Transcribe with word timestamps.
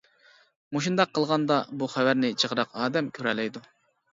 مۇشۇنداق 0.77 1.11
قىلغاندا 1.17 1.57
بۇ 1.83 1.91
خەۋەرنى 1.97 2.33
جىقراق 2.45 2.75
ئادەم 2.81 3.13
كۆرەلەيدۇ. 3.19 3.63